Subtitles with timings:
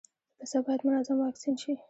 [0.39, 1.71] پسه باید منظم واکسین شي.